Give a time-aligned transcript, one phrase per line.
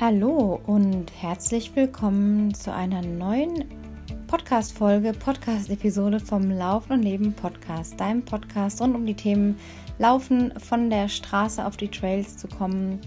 [0.00, 3.66] Hallo und herzlich willkommen zu einer neuen
[4.28, 9.58] Podcast-Folge, Podcast-Episode vom Laufen und Leben Podcast, deinem Podcast rund um die Themen
[9.98, 12.98] Laufen, von der Straße auf die Trails zu kommen,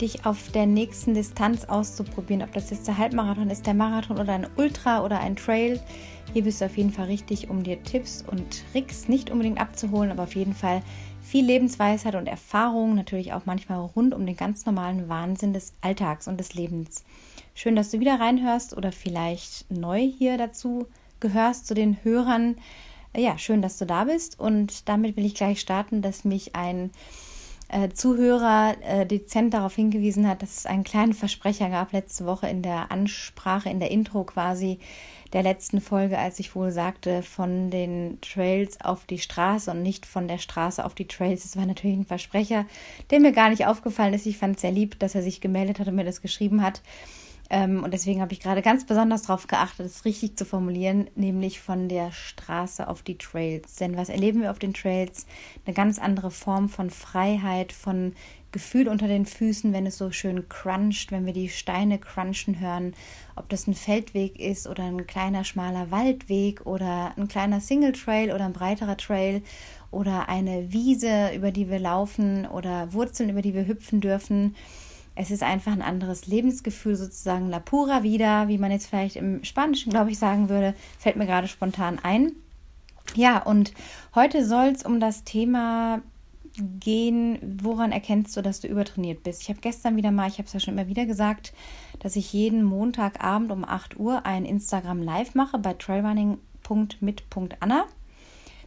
[0.00, 4.32] dich auf der nächsten Distanz auszuprobieren, ob das jetzt der Halbmarathon ist, der Marathon oder
[4.32, 5.78] ein Ultra oder ein Trail.
[6.32, 10.10] Hier bist du auf jeden Fall richtig, um dir Tipps und Tricks nicht unbedingt abzuholen,
[10.10, 10.80] aber auf jeden Fall
[11.30, 16.26] viel Lebensweisheit und Erfahrung, natürlich auch manchmal rund um den ganz normalen Wahnsinn des Alltags
[16.26, 17.04] und des Lebens.
[17.54, 20.88] Schön, dass du wieder reinhörst oder vielleicht neu hier dazu
[21.20, 22.56] gehörst zu den Hörern.
[23.16, 26.90] Ja, schön, dass du da bist und damit will ich gleich starten, dass mich ein
[27.70, 32.48] äh, Zuhörer äh, dezent darauf hingewiesen hat, dass es einen kleinen Versprecher gab letzte Woche
[32.48, 34.78] in der Ansprache, in der Intro quasi,
[35.32, 40.04] der letzten Folge, als ich wohl sagte, von den Trails auf die Straße und nicht
[40.04, 41.44] von der Straße auf die Trails.
[41.44, 42.66] Das war natürlich ein Versprecher,
[43.10, 44.26] der mir gar nicht aufgefallen ist.
[44.26, 46.82] Ich fand es sehr lieb, dass er sich gemeldet hat und mir das geschrieben hat.
[47.50, 51.60] Ähm, und deswegen habe ich gerade ganz besonders darauf geachtet, es richtig zu formulieren, nämlich
[51.60, 53.74] von der Straße auf die Trails.
[53.74, 55.26] Denn was erleben wir auf den Trails?
[55.66, 58.14] Eine ganz andere Form von Freiheit, von
[58.52, 62.94] Gefühl unter den Füßen, wenn es so schön cruncht, wenn wir die Steine crunchen hören,
[63.36, 68.32] ob das ein Feldweg ist oder ein kleiner schmaler Waldweg oder ein kleiner Single Trail
[68.32, 69.42] oder ein breiterer Trail
[69.90, 74.56] oder eine Wiese, über die wir laufen oder Wurzeln, über die wir hüpfen dürfen.
[75.20, 79.44] Es ist einfach ein anderes Lebensgefühl, sozusagen la pura vida, wie man jetzt vielleicht im
[79.44, 82.32] Spanischen, glaube ich, sagen würde, fällt mir gerade spontan ein.
[83.14, 83.74] Ja, und
[84.14, 86.00] heute soll es um das Thema
[86.80, 89.42] gehen, woran erkennst du, dass du übertrainiert bist?
[89.42, 91.52] Ich habe gestern wieder mal, ich habe es ja schon immer wieder gesagt,
[91.98, 97.84] dass ich jeden Montagabend um 8 Uhr ein Instagram Live mache bei trailrunning.mit.anna.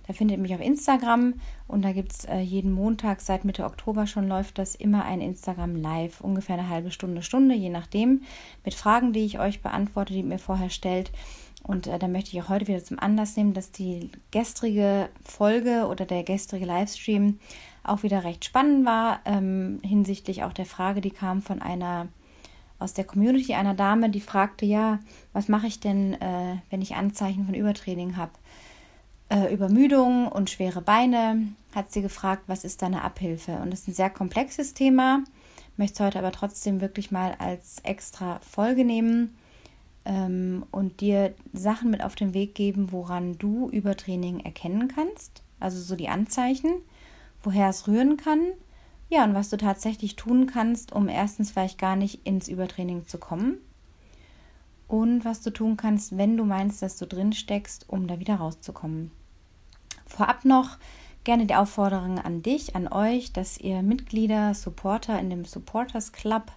[0.06, 1.36] Da findet ihr mich auf Instagram
[1.68, 5.22] und da gibt es äh, jeden Montag seit Mitte Oktober schon läuft das immer ein
[5.22, 8.22] Instagram Live, ungefähr eine halbe Stunde, Stunde, je nachdem,
[8.66, 11.12] mit Fragen, die ich euch beantworte, die ihr mir vorher stellt.
[11.64, 15.88] Und äh, da möchte ich auch heute wieder zum Anlass nehmen, dass die gestrige Folge
[15.88, 17.40] oder der gestrige Livestream
[17.84, 22.08] auch wieder recht spannend war, ähm, hinsichtlich auch der Frage, die kam von einer
[22.80, 25.00] aus der Community, einer Dame, die fragte, ja,
[25.32, 28.34] was mache ich denn, äh, wenn ich Anzeichen von Übertraining habe?
[29.34, 33.54] Äh, Übermüdung und schwere Beine, hat sie gefragt, was ist da eine Abhilfe?
[33.54, 35.24] Und das ist ein sehr komplexes Thema,
[35.76, 39.36] möchte es heute aber trotzdem wirklich mal als extra Folge nehmen
[40.06, 45.80] ähm, und dir Sachen mit auf den Weg geben, woran du Übertraining erkennen kannst, also
[45.80, 46.84] so die Anzeichen
[47.42, 48.40] woher es rühren kann,
[49.10, 53.18] ja, und was du tatsächlich tun kannst, um erstens vielleicht gar nicht ins Übertraining zu
[53.18, 53.58] kommen
[54.88, 58.36] und was du tun kannst, wenn du meinst, dass du drin steckst, um da wieder
[58.36, 59.12] rauszukommen.
[60.16, 60.78] Vorab noch
[61.24, 66.52] gerne die Aufforderung an dich, an euch, dass ihr Mitglieder, Supporter in dem Supporters Club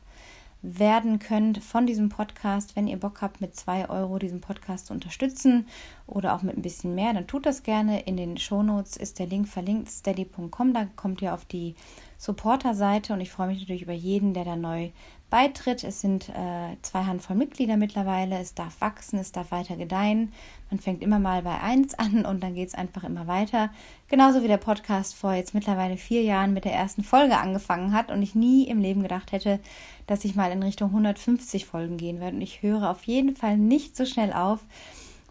[0.61, 2.77] werden könnt von diesem Podcast.
[2.77, 5.69] Wenn ihr Bock habt, mit 2 Euro diesen Podcast zu unterstützen
[6.07, 8.01] oder auch mit ein bisschen mehr, dann tut das gerne.
[8.01, 10.75] In den Shownotes ist der Link verlinkt, steady.com.
[10.75, 11.77] Da kommt ihr auf die
[12.19, 14.91] Supporter-Seite und ich freue mich natürlich über jeden, der da neu
[15.31, 15.85] beitritt.
[15.85, 18.39] Es sind äh, zwei Handvoll Mitglieder mittlerweile.
[18.39, 20.33] Es darf wachsen, es darf weiter gedeihen.
[20.71, 23.71] Man fängt immer mal bei eins an und dann geht es einfach immer weiter.
[24.09, 28.11] Genauso wie der Podcast vor jetzt mittlerweile vier Jahren mit der ersten Folge angefangen hat
[28.11, 29.61] und ich nie im Leben gedacht hätte,
[30.07, 32.37] dass ich mal in Richtung 150 Folgen gehen werde.
[32.37, 34.61] Und ich höre auf jeden Fall nicht so schnell auf,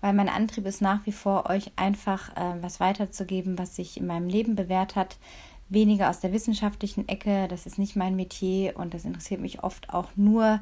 [0.01, 4.07] weil mein Antrieb ist nach wie vor, euch einfach äh, was weiterzugeben, was sich in
[4.07, 5.17] meinem Leben bewährt hat
[5.69, 7.47] weniger aus der wissenschaftlichen Ecke.
[7.47, 10.59] Das ist nicht mein Metier und das interessiert mich oft auch nur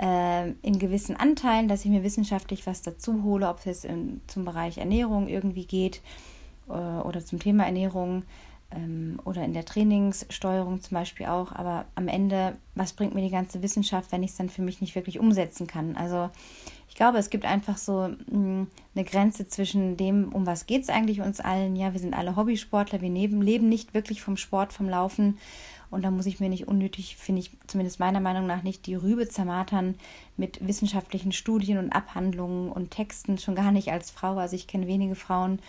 [0.00, 4.20] äh, in gewissen Anteilen, dass ich mir wissenschaftlich was dazu hole, ob es jetzt in,
[4.26, 6.00] zum Bereich Ernährung irgendwie geht
[6.68, 8.22] äh, oder zum Thema Ernährung
[8.70, 11.52] ähm, oder in der Trainingssteuerung zum Beispiel auch.
[11.52, 14.80] Aber am Ende, was bringt mir die ganze Wissenschaft, wenn ich es dann für mich
[14.80, 15.96] nicht wirklich umsetzen kann?
[15.96, 16.30] Also
[16.98, 20.88] glaube, es gibt einfach so mh, hm, eine Grenze zwischen dem, um was geht es
[20.90, 21.76] eigentlich uns allen.
[21.76, 25.38] Ja, wir sind alle Hobbysportler, wir leben, leben nicht wirklich vom Sport, vom Laufen.
[25.90, 28.96] Und da muss ich mir nicht unnötig, finde ich zumindest meiner Meinung nach nicht, die
[28.96, 29.94] Rübe zermatern
[30.36, 34.36] mit wissenschaftlichen Studien und Abhandlungen und Texten, schon gar nicht als Frau.
[34.36, 35.60] Also ich kenne wenige Frauen,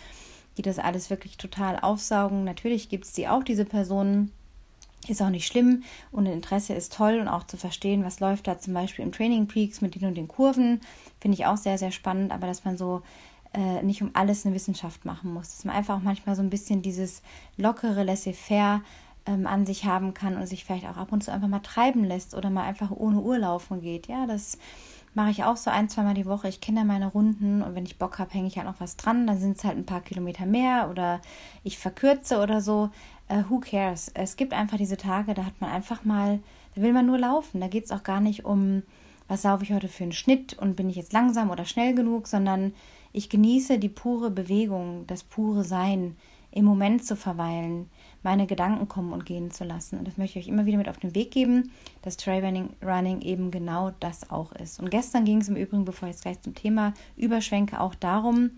[0.58, 2.44] die das alles wirklich total aufsaugen.
[2.44, 4.32] Natürlich gibt es die auch, diese Personen.
[5.08, 5.82] Ist auch nicht schlimm
[6.12, 9.46] und Interesse ist toll und auch zu verstehen, was läuft da zum Beispiel im Training
[9.46, 10.80] Peaks mit den und den Kurven,
[11.20, 13.02] finde ich auch sehr, sehr spannend, aber dass man so
[13.54, 16.50] äh, nicht um alles eine Wissenschaft machen muss, dass man einfach auch manchmal so ein
[16.50, 17.22] bisschen dieses
[17.56, 18.82] lockere Laissez-faire
[19.26, 22.04] ähm, an sich haben kann und sich vielleicht auch ab und zu einfach mal treiben
[22.04, 24.06] lässt oder mal einfach ohne Uhr laufen geht.
[24.06, 24.58] Ja, das
[25.14, 26.48] mache ich auch so ein, zweimal die Woche.
[26.48, 29.26] Ich kenne meine Runden und wenn ich Bock habe, hänge ich halt noch was dran.
[29.26, 31.20] Dann sind es halt ein paar Kilometer mehr oder
[31.64, 32.90] ich verkürze oder so.
[33.30, 34.10] Uh, who cares?
[34.14, 36.40] Es gibt einfach diese Tage, da hat man einfach mal,
[36.74, 37.60] da will man nur laufen.
[37.60, 38.82] Da geht es auch gar nicht um,
[39.28, 42.26] was laufe ich heute für einen Schnitt und bin ich jetzt langsam oder schnell genug,
[42.26, 42.72] sondern
[43.12, 46.16] ich genieße die pure Bewegung, das pure Sein,
[46.52, 47.88] im Moment zu verweilen,
[48.22, 49.98] meine Gedanken kommen und gehen zu lassen.
[49.98, 51.70] Und das möchte ich euch immer wieder mit auf den Weg geben,
[52.02, 54.80] dass Trailrunning Running eben genau das auch ist.
[54.80, 58.50] Und gestern ging es im Übrigen, bevor ich jetzt gleich zum Thema überschwenke, auch darum,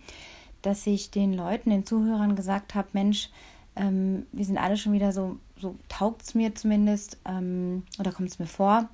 [0.62, 3.28] dass ich den Leuten, den Zuhörern gesagt habe, Mensch,
[3.76, 8.28] ähm, wir sind alle schon wieder so, so taugt es mir zumindest ähm, oder kommt
[8.28, 8.88] es mir vor,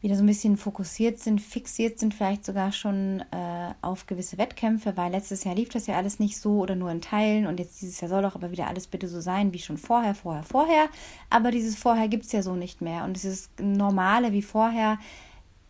[0.00, 4.96] wieder so ein bisschen fokussiert sind, fixiert sind, vielleicht sogar schon äh, auf gewisse Wettkämpfe,
[4.96, 7.80] weil letztes Jahr lief das ja alles nicht so oder nur in Teilen und jetzt
[7.80, 10.88] dieses Jahr soll doch aber wieder alles bitte so sein wie schon vorher, vorher, vorher.
[11.30, 14.98] Aber dieses Vorher gibt es ja so nicht mehr und dieses Normale wie vorher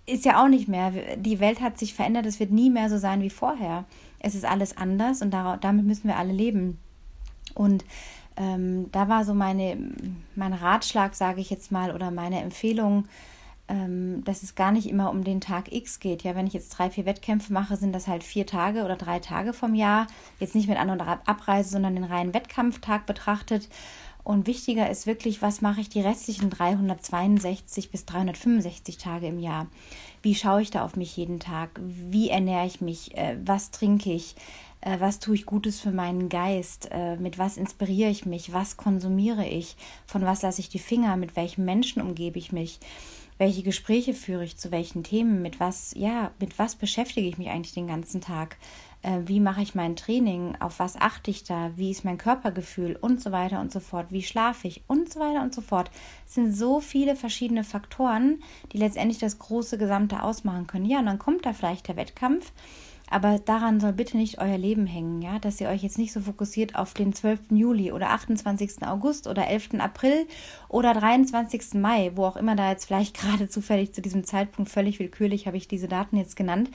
[0.04, 0.92] ist ja auch nicht mehr.
[1.16, 3.84] Die Welt hat sich verändert, es wird nie mehr so sein wie vorher.
[4.20, 6.78] Es ist alles anders und damit müssen wir alle leben.
[7.54, 7.84] Und
[8.36, 9.76] ähm, da war so meine,
[10.34, 13.06] mein Ratschlag, sage ich jetzt mal, oder meine Empfehlung,
[13.68, 16.22] ähm, dass es gar nicht immer um den Tag X geht.
[16.22, 19.18] Ja, wenn ich jetzt drei, vier Wettkämpfe mache, sind das halt vier Tage oder drei
[19.18, 20.06] Tage vom Jahr.
[20.40, 23.68] Jetzt nicht mit An- und Abreise, sondern den reinen Wettkampftag betrachtet.
[24.24, 29.68] Und wichtiger ist wirklich, was mache ich die restlichen 362 bis 365 Tage im Jahr?
[30.22, 31.80] Wie schaue ich da auf mich jeden Tag?
[31.80, 33.16] Wie ernähre ich mich?
[33.16, 34.34] Äh, was trinke ich?
[34.80, 36.88] Äh, was tue ich Gutes für meinen Geist?
[36.90, 38.52] Äh, mit was inspiriere ich mich?
[38.52, 39.76] Was konsumiere ich?
[40.06, 41.16] Von was lasse ich die Finger?
[41.16, 42.80] Mit welchen Menschen umgebe ich mich?
[43.38, 47.48] welche Gespräche führe ich zu welchen Themen, mit was, ja, mit was beschäftige ich mich
[47.48, 48.56] eigentlich den ganzen Tag,
[49.02, 52.96] äh, wie mache ich mein Training, auf was achte ich da, wie ist mein Körpergefühl
[53.00, 55.90] und so weiter und so fort, wie schlafe ich und so weiter und so fort.
[56.26, 58.42] Es sind so viele verschiedene Faktoren,
[58.72, 60.86] die letztendlich das große Gesamte ausmachen können.
[60.86, 62.52] Ja, und dann kommt da vielleicht der Wettkampf
[63.10, 66.20] aber daran soll bitte nicht euer Leben hängen, ja, dass ihr euch jetzt nicht so
[66.20, 67.50] fokussiert auf den 12.
[67.50, 68.86] Juli oder 28.
[68.86, 69.74] August oder 11.
[69.78, 70.26] April
[70.68, 71.74] oder 23.
[71.74, 75.56] Mai, wo auch immer da jetzt vielleicht gerade zufällig zu diesem Zeitpunkt völlig willkürlich habe
[75.56, 76.70] ich diese Daten jetzt genannt,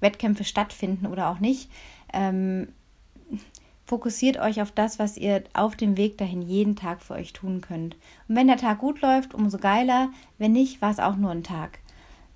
[0.00, 1.70] Wettkämpfe stattfinden oder auch nicht.
[2.12, 2.68] Ähm,
[3.86, 7.62] fokussiert euch auf das, was ihr auf dem Weg dahin jeden Tag für euch tun
[7.62, 7.96] könnt.
[8.28, 10.10] Und wenn der Tag gut läuft, umso geiler.
[10.36, 11.78] Wenn nicht, war es auch nur ein Tag.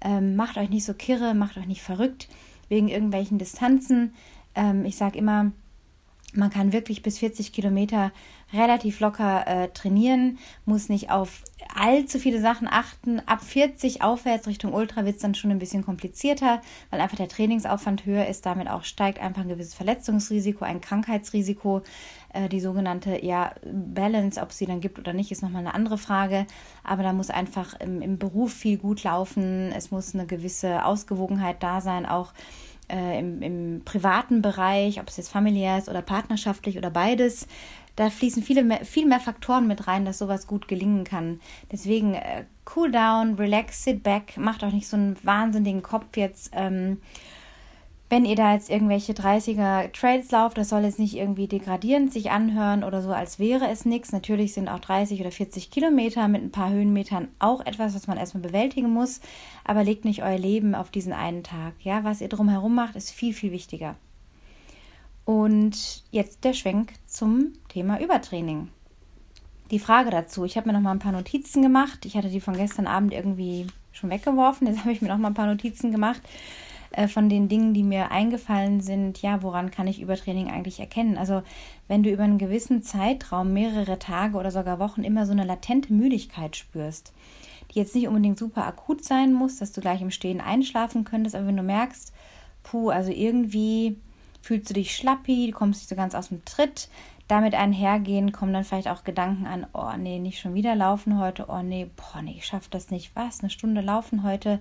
[0.01, 2.29] Ähm, macht euch nicht so kirre, macht euch nicht verrückt
[2.73, 4.15] wegen irgendwelchen Distanzen.
[4.55, 5.53] Ähm, ich sage immer,
[6.33, 8.13] man kann wirklich bis 40 Kilometer
[8.53, 11.43] relativ locker äh, trainieren, muss nicht auf
[11.75, 13.21] allzu viele Sachen achten.
[13.27, 16.61] Ab 40 aufwärts Richtung Ultra wird es dann schon ein bisschen komplizierter,
[16.91, 18.45] weil einfach der Trainingsaufwand höher ist.
[18.45, 21.83] Damit auch steigt einfach ein gewisses Verletzungsrisiko, ein Krankheitsrisiko.
[22.33, 25.99] Äh, die sogenannte ja, Balance, ob sie dann gibt oder nicht, ist nochmal eine andere
[25.99, 26.47] Frage.
[26.85, 29.73] Aber da muss einfach im, im Beruf viel gut laufen.
[29.73, 32.33] Es muss eine gewisse Ausgewogenheit da sein, auch
[32.91, 37.47] äh, im, im privaten Bereich, ob es jetzt familiär ist oder partnerschaftlich oder beides.
[37.97, 41.41] Da fließen viele mehr, viel mehr Faktoren mit rein, dass sowas gut gelingen kann.
[41.71, 42.45] Deswegen äh,
[42.75, 46.51] cool down, relax, sit back, macht euch nicht so einen wahnsinnigen Kopf jetzt.
[46.55, 46.99] Ähm,
[48.13, 52.31] wenn ihr da jetzt irgendwelche 30er Trails lauft, das soll jetzt nicht irgendwie degradierend sich
[52.31, 54.13] anhören oder so, als wäre es nichts.
[54.13, 58.19] Natürlich sind auch 30 oder 40 Kilometer mit ein paar Höhenmetern auch etwas, was man
[58.19, 59.23] erstmal bewältigen muss.
[59.65, 61.73] Aber legt nicht euer Leben auf diesen einen Tag.
[61.81, 63.97] Ja, was ihr drumherum macht, ist viel, viel wichtiger.
[65.25, 68.69] Und jetzt der Schwenk zum Thema Übertraining.
[69.71, 72.05] Die Frage dazu, ich habe mir noch mal ein paar Notizen gemacht.
[72.05, 74.67] Ich hatte die von gestern Abend irgendwie schon weggeworfen.
[74.69, 76.21] Jetzt habe ich mir noch mal ein paar Notizen gemacht
[76.93, 81.19] äh, von den Dingen, die mir eingefallen sind, ja, woran kann ich Übertraining eigentlich erkennen?
[81.19, 81.43] Also
[81.89, 85.93] wenn du über einen gewissen Zeitraum, mehrere Tage oder sogar Wochen immer so eine latente
[85.93, 87.13] Müdigkeit spürst,
[87.71, 91.35] die jetzt nicht unbedingt super akut sein muss, dass du gleich im Stehen einschlafen könntest,
[91.35, 92.13] aber wenn du merkst,
[92.63, 93.97] puh, also irgendwie
[94.43, 96.91] fühlst du dich schlappi, du kommst nicht so ganz aus dem Tritt,
[97.29, 101.47] damit einhergehen, kommen dann vielleicht auch Gedanken an, oh nee, nicht schon wieder laufen heute,
[101.49, 104.61] oh nee, boah, nee, ich schaff das nicht, was, eine Stunde laufen heute,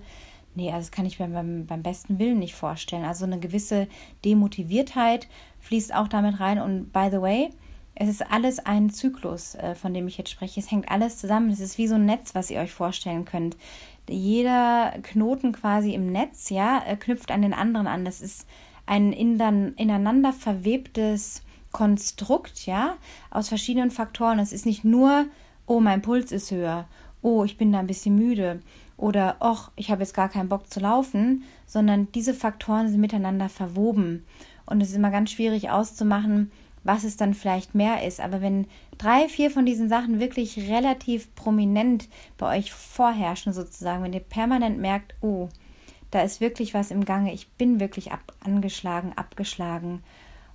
[0.54, 3.04] Nee, also das kann ich mir beim, beim besten Willen nicht vorstellen.
[3.04, 3.88] Also eine gewisse
[4.24, 5.28] Demotiviertheit
[5.60, 6.60] fließt auch damit rein.
[6.60, 7.50] Und by the way,
[7.94, 10.60] es ist alles ein Zyklus, äh, von dem ich jetzt spreche.
[10.60, 11.50] Es hängt alles zusammen.
[11.50, 13.56] Es ist wie so ein Netz, was ihr euch vorstellen könnt.
[14.08, 18.04] Jeder Knoten quasi im Netz, ja, äh, knüpft an den anderen an.
[18.04, 18.46] Das ist
[18.86, 22.96] ein ineinander verwebtes Konstrukt, ja,
[23.30, 24.38] aus verschiedenen Faktoren.
[24.38, 25.26] Es ist nicht nur,
[25.66, 26.86] oh, mein Puls ist höher,
[27.22, 28.60] oh, ich bin da ein bisschen müde,
[29.02, 33.48] oder ach, ich habe jetzt gar keinen Bock zu laufen, sondern diese Faktoren sind miteinander
[33.48, 34.24] verwoben.
[34.64, 36.52] Und es ist immer ganz schwierig auszumachen,
[36.84, 38.20] was es dann vielleicht mehr ist.
[38.20, 38.66] Aber wenn
[38.98, 42.08] drei, vier von diesen Sachen wirklich relativ prominent
[42.38, 45.48] bei euch vorherrschen, sozusagen, wenn ihr permanent merkt, oh,
[46.12, 50.02] da ist wirklich was im Gange, ich bin wirklich ab, angeschlagen, abgeschlagen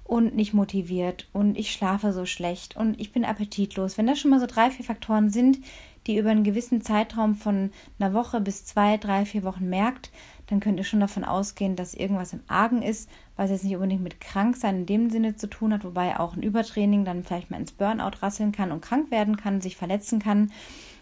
[0.03, 3.97] und nicht motiviert und ich schlafe so schlecht und ich bin appetitlos.
[3.97, 5.59] Wenn das schon mal so drei, vier Faktoren sind,
[6.05, 10.11] die über einen gewissen Zeitraum von einer Woche bis zwei, drei, vier Wochen merkt,
[10.45, 14.03] dann könnt ihr schon davon ausgehen, dass irgendwas im Argen ist, was jetzt nicht unbedingt
[14.03, 17.59] mit Kranksein in dem Sinne zu tun hat, wobei auch ein Übertraining dann vielleicht mal
[17.59, 20.51] ins Burnout rasseln kann und krank werden kann, sich verletzen kann.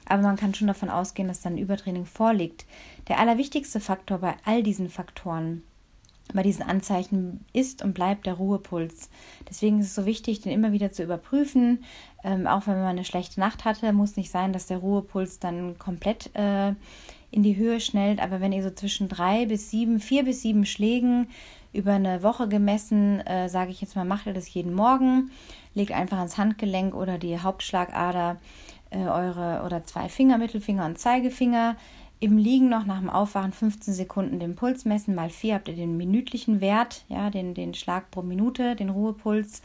[0.07, 2.65] Aber man kann schon davon ausgehen, dass dann Übertraining vorliegt.
[3.07, 5.63] Der allerwichtigste Faktor bei all diesen Faktoren
[6.33, 9.09] bei diesen Anzeichen ist und bleibt der Ruhepuls.
[9.47, 11.83] Deswegen ist es so wichtig, den immer wieder zu überprüfen.
[12.23, 15.77] Ähm, auch wenn man eine schlechte Nacht hatte, muss nicht sein, dass der Ruhepuls dann
[15.77, 16.73] komplett äh,
[17.31, 18.19] in die Höhe schnellt.
[18.19, 21.27] Aber wenn ihr so zwischen drei bis sieben, vier bis sieben Schlägen
[21.73, 25.29] über eine Woche gemessen, äh, sage ich jetzt mal, macht ihr das jeden Morgen,
[25.73, 28.37] legt einfach ans Handgelenk oder die Hauptschlagader
[28.91, 31.75] äh, eure oder zwei Finger, Mittelfinger und Zeigefinger
[32.19, 35.15] im Liegen noch nach dem Aufwachen 15 Sekunden den Puls messen.
[35.15, 39.61] Mal 4 habt ihr den minütlichen Wert, ja, den, den Schlag pro Minute, den Ruhepuls.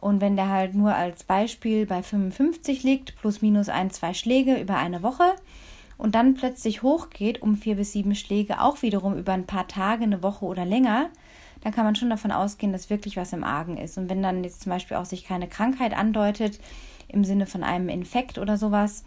[0.00, 4.60] Und wenn der halt nur als Beispiel bei 55 liegt, plus minus ein, zwei Schläge
[4.60, 5.24] über eine Woche
[5.96, 10.04] und dann plötzlich hochgeht um vier bis sieben Schläge, auch wiederum über ein paar Tage,
[10.04, 11.10] eine Woche oder länger,
[11.62, 13.98] dann kann man schon davon ausgehen, dass wirklich was im Argen ist.
[13.98, 16.60] Und wenn dann jetzt zum Beispiel auch sich keine Krankheit andeutet,
[17.08, 19.04] im Sinne von einem Infekt oder sowas,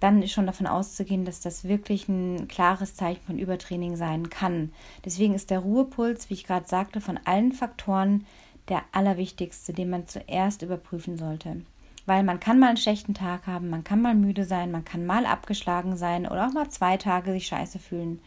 [0.00, 4.72] dann ist schon davon auszugehen, dass das wirklich ein klares Zeichen von Übertraining sein kann.
[5.04, 8.26] Deswegen ist der Ruhepuls, wie ich gerade sagte, von allen Faktoren
[8.68, 11.62] der allerwichtigste, den man zuerst überprüfen sollte.
[12.04, 15.06] Weil man kann mal einen schlechten Tag haben, man kann mal müde sein, man kann
[15.06, 18.20] mal abgeschlagen sein oder auch mal zwei Tage sich scheiße fühlen.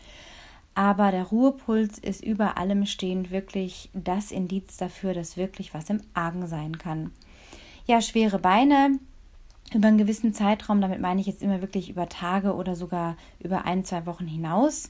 [0.75, 6.01] Aber der Ruhepuls ist über allem stehend wirklich das Indiz dafür, dass wirklich was im
[6.13, 7.11] Argen sein kann.
[7.85, 8.99] Ja, schwere Beine,
[9.73, 13.65] über einen gewissen Zeitraum, damit meine ich jetzt immer wirklich über Tage oder sogar über
[13.65, 14.89] ein, zwei Wochen hinaus,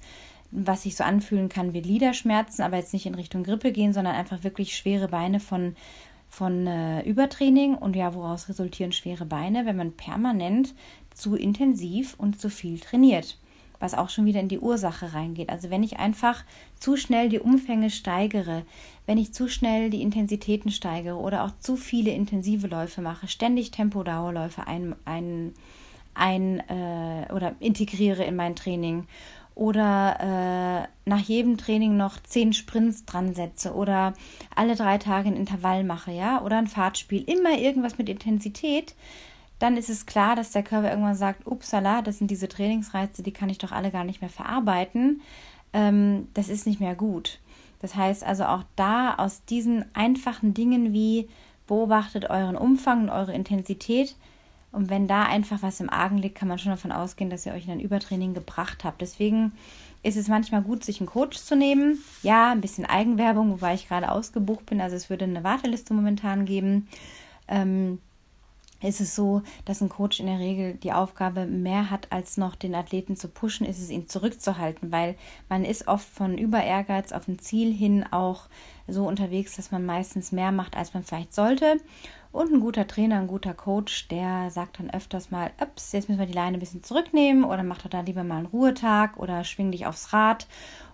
[0.51, 4.15] was sich so anfühlen kann wie Gliederschmerzen, aber jetzt nicht in Richtung Grippe gehen, sondern
[4.15, 5.75] einfach wirklich schwere Beine von,
[6.29, 7.75] von äh, Übertraining.
[7.75, 10.73] Und ja, woraus resultieren schwere Beine, wenn man permanent
[11.13, 13.37] zu intensiv und zu viel trainiert?
[13.79, 15.49] Was auch schon wieder in die Ursache reingeht.
[15.49, 16.43] Also wenn ich einfach
[16.79, 18.63] zu schnell die Umfänge steigere,
[19.05, 23.71] wenn ich zu schnell die Intensitäten steigere oder auch zu viele intensive Läufe mache, ständig
[23.71, 25.53] Tempodauerläufe ein, ein,
[26.13, 29.07] ein äh, oder integriere in mein Training
[29.55, 34.13] oder äh, nach jedem Training noch zehn Sprints dran setze oder
[34.53, 38.95] alle drei Tage ein Intervall mache, ja, oder ein Fahrtspiel, immer irgendwas mit Intensität,
[39.59, 43.31] dann ist es klar, dass der Körper irgendwann sagt, upsala, das sind diese Trainingsreize, die
[43.31, 45.21] kann ich doch alle gar nicht mehr verarbeiten.
[45.73, 47.39] Ähm, das ist nicht mehr gut.
[47.79, 51.29] Das heißt also auch da aus diesen einfachen Dingen wie
[51.67, 54.15] beobachtet euren Umfang und eure Intensität.
[54.71, 57.53] Und wenn da einfach was im Argen liegt, kann man schon davon ausgehen, dass ihr
[57.53, 59.01] euch in ein Übertraining gebracht habt.
[59.01, 59.53] Deswegen
[60.03, 61.99] ist es manchmal gut, sich einen Coach zu nehmen.
[62.23, 64.81] Ja, ein bisschen Eigenwerbung, wobei ich gerade ausgebucht bin.
[64.81, 66.87] Also es würde eine Warteliste momentan geben.
[67.47, 67.99] Ähm,
[68.81, 72.55] ist es so, dass ein Coach in der Regel die Aufgabe mehr hat, als noch
[72.55, 75.15] den Athleten zu pushen, ist es ihn zurückzuhalten, weil
[75.49, 78.47] man ist oft von Über Ehrgeiz auf ein Ziel hin auch
[78.87, 81.77] so unterwegs, dass man meistens mehr macht, als man vielleicht sollte.
[82.31, 86.19] Und ein guter Trainer, ein guter Coach, der sagt dann öfters mal, ups, jetzt müssen
[86.19, 89.45] wir die Leine ein bisschen zurücknehmen oder mach doch da lieber mal einen Ruhetag oder
[89.45, 90.45] schwing dich aufs Rad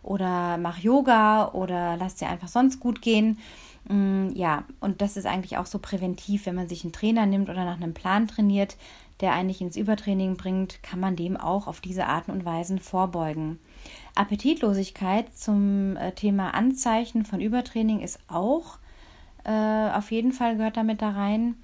[0.03, 3.39] oder mach Yoga oder lass dir einfach sonst gut gehen.
[3.87, 7.49] Mm, ja, und das ist eigentlich auch so präventiv, wenn man sich einen Trainer nimmt
[7.49, 8.77] oder nach einem Plan trainiert,
[9.21, 13.59] der eigentlich ins Übertraining bringt, kann man dem auch auf diese Arten und Weisen vorbeugen.
[14.15, 18.77] Appetitlosigkeit zum äh, Thema Anzeichen von Übertraining ist auch
[19.43, 21.55] äh, auf jeden Fall gehört damit da rein.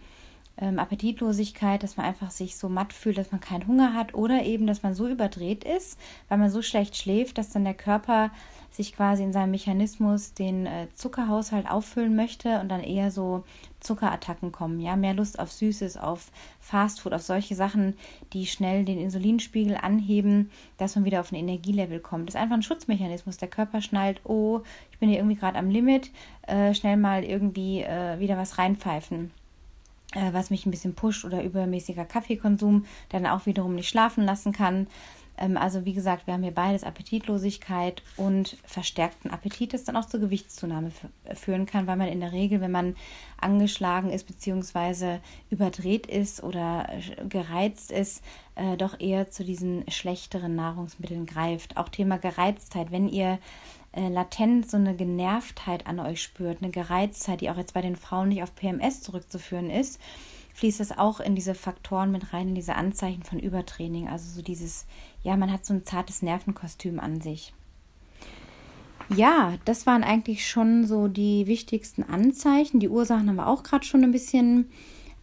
[0.60, 4.44] Ähm, Appetitlosigkeit, dass man einfach sich so matt fühlt, dass man keinen Hunger hat oder
[4.44, 8.32] eben, dass man so überdreht ist, weil man so schlecht schläft, dass dann der Körper
[8.78, 13.44] sich quasi in seinem Mechanismus den äh, Zuckerhaushalt auffüllen möchte und dann eher so
[13.80, 14.80] Zuckerattacken kommen.
[14.80, 17.96] Ja, mehr Lust auf Süßes, auf Fastfood, auf solche Sachen,
[18.34, 22.30] die schnell den Insulinspiegel anheben, dass man wieder auf ein Energielevel kommt.
[22.30, 23.38] Das ist einfach ein Schutzmechanismus.
[23.38, 26.12] Der Körper schnallt, oh, ich bin hier irgendwie gerade am Limit,
[26.44, 29.32] äh, schnell mal irgendwie äh, wieder was reinpfeifen
[30.14, 34.54] äh, was mich ein bisschen pusht oder übermäßiger Kaffeekonsum, dann auch wiederum nicht schlafen lassen
[34.54, 34.88] kann.
[35.38, 40.06] Ähm, also wie gesagt, wir haben hier beides Appetitlosigkeit und verstärkten Appetit, das dann auch
[40.06, 40.92] zur Gewichtszunahme
[41.34, 42.96] führen kann, weil man in der Regel, wenn man
[43.40, 45.20] angeschlagen ist bzw.
[45.50, 46.90] überdreht ist oder
[47.30, 48.24] gereizt ist,
[48.56, 51.78] äh, doch eher zu diesen schlechteren Nahrungsmitteln greift.
[51.78, 53.40] Auch Thema Gereiztheit, wenn ihr
[53.94, 57.96] äh, latent so eine Genervtheit an euch spürt, eine Gereiztheit, die auch jetzt bei den
[57.96, 60.00] Frauen nicht auf PMS zurückzuführen ist,
[60.58, 64.08] fließt das auch in diese Faktoren mit rein, in diese Anzeichen von Übertraining.
[64.10, 64.88] Also so dieses,
[65.22, 67.54] ja, man hat so ein zartes Nervenkostüm an sich.
[69.16, 72.80] Ja, das waren eigentlich schon so die wichtigsten Anzeichen.
[72.80, 74.72] Die Ursachen haben wir auch gerade schon ein bisschen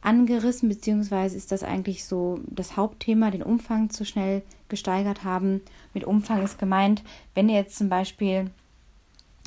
[0.03, 5.63] angerissen, beziehungsweise ist das eigentlich so das Hauptthema, den Umfang zu schnell gesteigert haben.
[5.95, 7.03] Mit Umfang ist gemeint,
[7.35, 8.53] wenn ihr jetzt zum Beispiel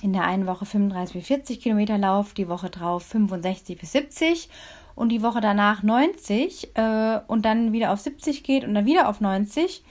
[0.02, 4.50] in der einen Woche 35 bis 40 Kilometer lauft, die Woche drauf 65 bis 70
[4.98, 9.08] und die Woche danach 90 äh, und dann wieder auf 70 geht und dann wieder
[9.08, 9.84] auf 90,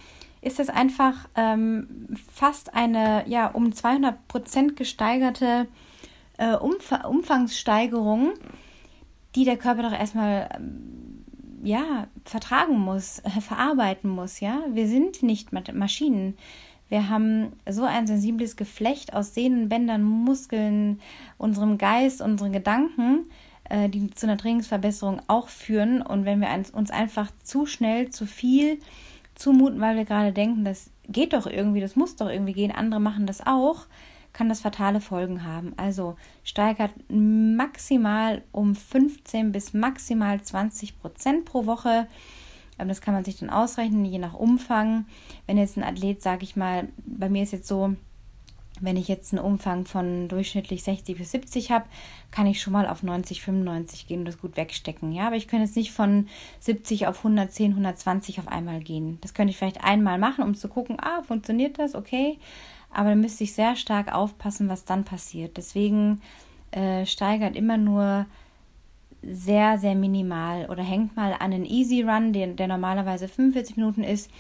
[0.43, 5.69] ist das einfach ähm, fast eine ja um 200 Prozent gesteigerte
[6.39, 8.33] äh, Umf Umfangssteigerung,
[9.37, 11.25] die der Körper doch erstmal ähm,
[11.63, 14.41] ja vertragen muss, äh, verarbeiten muss.
[14.41, 16.37] Ja, wir sind nicht Maschinen.
[16.89, 21.01] Wir haben so ein sensibles Geflecht aus Sehnen, Bändern, Muskeln,
[21.39, 23.27] unserem Geist, unseren Gedanken,
[23.71, 26.03] äh, die zu einer Trainingsverbesserung auch führen.
[26.03, 28.81] Und wenn wir uns einfach zu schnell, zu viel
[29.35, 33.01] zumuten, weil wir gerade denken, das geht doch irgendwie, das muss doch irgendwie gehen, andere
[33.01, 33.87] machen das auch,
[34.33, 35.73] kann das fatale Folgen haben.
[35.77, 42.07] Also steigert maximal um 15 bis maximal 20 Prozent pro Woche.
[42.79, 45.07] Das kann man sich dann ausrechnen, je nach Umfang.
[45.47, 47.97] Wenn jetzt ein Athlet, sage ich mal, bei mir ist jetzt so,
[48.81, 51.87] wenn ich jetzt einen Umfang von durchschnittlich 60 bis 70 habe,
[52.31, 55.13] kann ich schon mal auf 90, 95 gehen und das gut wegstecken.
[55.13, 56.29] Ja, aber ich könnte jetzt nicht von
[56.61, 59.19] 70 auf 110, 120 auf einmal gehen.
[59.21, 61.95] Das könnte ich vielleicht einmal machen, um zu gucken, ah, funktioniert das?
[61.95, 62.39] Okay.
[62.91, 65.57] Aber dann müsste ich sehr stark aufpassen, was dann passiert.
[65.57, 66.21] Deswegen
[66.71, 68.27] äh, steigert immer nur
[69.23, 74.05] sehr, sehr minimal oder hängt mal an einen Easy Run, der, der normalerweise 45 Minuten
[74.05, 74.31] ist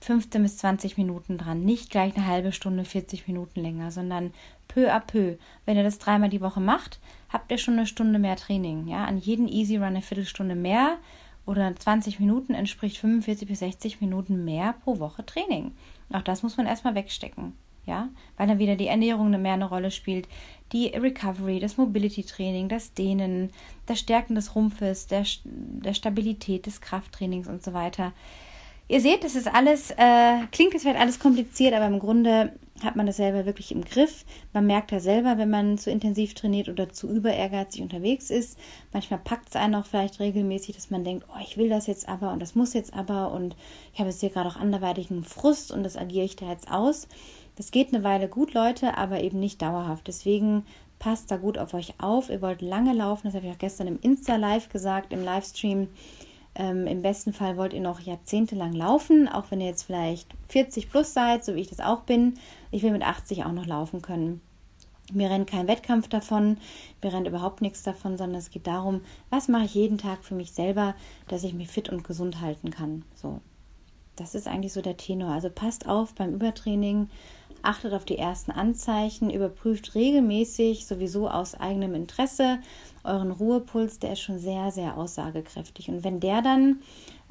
[0.00, 1.64] 15 bis 20 Minuten dran.
[1.64, 4.32] Nicht gleich eine halbe Stunde, 40 Minuten länger, sondern
[4.68, 5.36] peu à peu.
[5.66, 8.88] Wenn ihr das dreimal die Woche macht, habt ihr schon eine Stunde mehr Training.
[8.88, 10.96] Ja, an jeden Easy Run eine Viertelstunde mehr
[11.46, 15.72] oder 20 Minuten entspricht 45 bis 60 Minuten mehr pro Woche Training.
[16.12, 17.54] Auch das muss man erstmal wegstecken.
[17.86, 20.28] Ja, weil dann wieder die Ernährung mehr eine Rolle spielt,
[20.70, 23.50] die Recovery, das Mobility-Training, das Dehnen,
[23.86, 28.12] das Stärken des Rumpfes, der, der Stabilität des Krafttrainings und so weiter.
[28.90, 32.50] Ihr seht, das ist alles, äh, klingt es vielleicht alles kompliziert, aber im Grunde
[32.82, 34.24] hat man das selber wirklich im Griff.
[34.52, 38.58] Man merkt ja selber, wenn man zu intensiv trainiert oder zu über ehrgeizig unterwegs ist.
[38.92, 42.08] Manchmal packt es einen auch vielleicht regelmäßig, dass man denkt, oh, ich will das jetzt
[42.08, 43.54] aber und das muss jetzt aber und
[43.92, 47.06] ich habe jetzt hier gerade auch anderweitigen Frust und das agiere ich da jetzt aus.
[47.54, 50.08] Das geht eine Weile gut, Leute, aber eben nicht dauerhaft.
[50.08, 50.64] Deswegen
[50.98, 52.28] passt da gut auf euch auf.
[52.28, 55.86] Ihr wollt lange laufen, das habe ich auch gestern im Insta-Live gesagt, im Livestream.
[56.54, 60.90] Ähm, Im besten Fall wollt ihr noch jahrzehntelang laufen, auch wenn ihr jetzt vielleicht 40
[60.90, 62.34] plus seid, so wie ich das auch bin.
[62.70, 64.40] Ich will mit 80 auch noch laufen können.
[65.12, 66.58] Mir rennt kein Wettkampf davon,
[67.02, 70.34] mir rennt überhaupt nichts davon, sondern es geht darum, was mache ich jeden Tag für
[70.34, 70.94] mich selber,
[71.26, 73.04] dass ich mich fit und gesund halten kann.
[73.14, 73.40] So,
[74.16, 75.32] das ist eigentlich so der Tenor.
[75.32, 77.08] Also passt auf beim Übertraining,
[77.62, 82.58] achtet auf die ersten Anzeichen, überprüft regelmäßig, sowieso aus eigenem Interesse,
[83.04, 85.88] euren Ruhepuls, der ist schon sehr, sehr aussagekräftig.
[85.88, 86.80] Und wenn der dann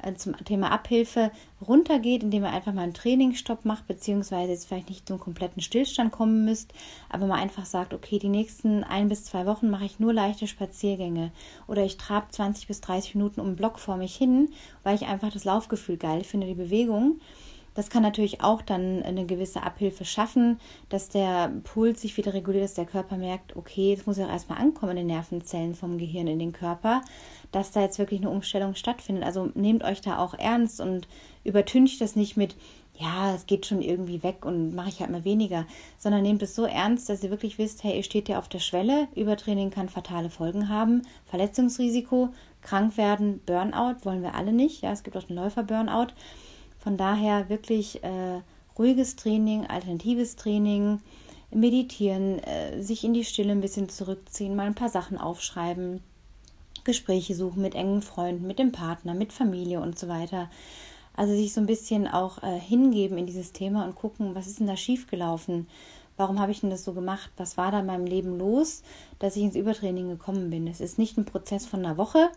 [0.02, 1.30] äh, zum Thema Abhilfe
[1.66, 6.12] runtergeht, indem ihr einfach mal einen Trainingsstopp macht, beziehungsweise jetzt vielleicht nicht zum kompletten Stillstand
[6.12, 6.72] kommen müsst,
[7.08, 10.46] aber mal einfach sagt, okay, die nächsten ein bis zwei Wochen mache ich nur leichte
[10.46, 11.32] Spaziergänge
[11.66, 14.48] oder ich trab 20 bis 30 Minuten um den Block vor mich hin,
[14.82, 17.20] weil ich einfach das Laufgefühl geil finde, die Bewegung
[17.74, 22.64] das kann natürlich auch dann eine gewisse Abhilfe schaffen, dass der Puls sich wieder reguliert,
[22.64, 25.98] dass der Körper merkt, okay, es muss ja auch erstmal ankommen in den Nervenzellen vom
[25.98, 27.02] Gehirn in den Körper,
[27.52, 29.24] dass da jetzt wirklich eine Umstellung stattfindet.
[29.24, 31.08] Also nehmt euch da auch ernst und
[31.44, 32.56] übertüncht das nicht mit,
[32.98, 35.64] ja, es geht schon irgendwie weg und mache ich halt mal weniger,
[35.96, 38.58] sondern nehmt es so ernst, dass ihr wirklich wisst, hey, ihr steht ja auf der
[38.58, 42.30] Schwelle, Übertraining kann fatale Folgen haben, Verletzungsrisiko,
[42.60, 46.08] krank werden, Burnout wollen wir alle nicht, ja, es gibt auch den Läufer-Burnout.
[46.80, 48.40] Von daher wirklich äh,
[48.78, 51.00] ruhiges Training, alternatives Training,
[51.50, 56.02] meditieren, äh, sich in die Stille ein bisschen zurückziehen, mal ein paar Sachen aufschreiben,
[56.84, 60.50] Gespräche suchen mit engen Freunden, mit dem Partner, mit Familie und so weiter.
[61.14, 64.60] Also sich so ein bisschen auch äh, hingeben in dieses Thema und gucken, was ist
[64.60, 65.66] denn da schiefgelaufen?
[66.16, 67.30] Warum habe ich denn das so gemacht?
[67.36, 68.82] Was war da in meinem Leben los,
[69.18, 70.66] dass ich ins Übertraining gekommen bin?
[70.66, 72.30] Es ist nicht ein Prozess von einer Woche,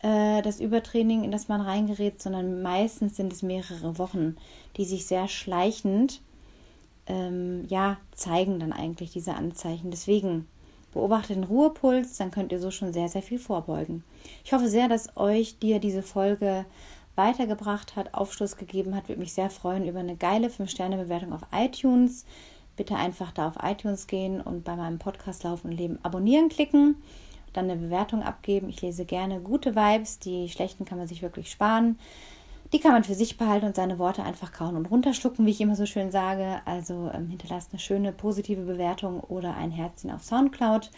[0.00, 4.36] äh, das Übertraining, in das man reingerät, sondern meistens sind es mehrere Wochen,
[4.76, 6.20] die sich sehr schleichend
[7.08, 9.90] ähm, ja, zeigen dann eigentlich diese Anzeichen.
[9.90, 10.46] Deswegen
[10.92, 14.04] beobachtet den Ruhepuls, dann könnt ihr so schon sehr, sehr viel vorbeugen.
[14.44, 16.64] Ich hoffe sehr, dass euch dir diese Folge
[17.16, 19.08] weitergebracht hat, Aufschluss gegeben hat.
[19.08, 22.24] Würde mich sehr freuen über eine geile 5-Sterne-Bewertung auf iTunes.
[22.76, 26.96] Bitte einfach da auf iTunes gehen und bei meinem Podcast Laufen und Leben abonnieren klicken
[27.58, 28.68] dann eine Bewertung abgeben.
[28.68, 31.98] Ich lese gerne gute Vibes, die schlechten kann man sich wirklich sparen.
[32.72, 35.60] Die kann man für sich behalten und seine Worte einfach kauen und runterschlucken, wie ich
[35.60, 36.60] immer so schön sage.
[36.66, 40.90] Also ähm, hinterlasst eine schöne positive Bewertung oder ein Herzchen auf Soundcloud.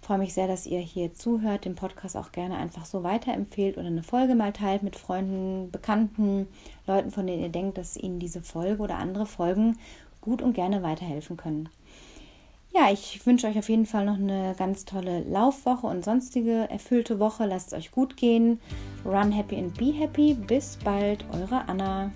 [0.00, 3.76] Ich freue mich sehr, dass ihr hier zuhört, den Podcast auch gerne einfach so weiterempfehlt
[3.76, 6.48] oder eine Folge mal teilt mit Freunden, Bekannten,
[6.86, 9.78] Leuten, von denen ihr denkt, dass ihnen diese Folge oder andere Folgen
[10.20, 11.68] gut und gerne weiterhelfen können.
[12.74, 17.18] Ja, ich wünsche euch auf jeden Fall noch eine ganz tolle Laufwoche und sonstige erfüllte
[17.18, 17.44] Woche.
[17.44, 18.60] Lasst es euch gut gehen.
[19.04, 20.32] Run happy and be happy.
[20.32, 22.10] Bis bald, eure Anna.